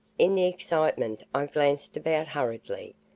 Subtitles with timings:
[0.17, 2.95] In the excitement I glanced about hurriedly.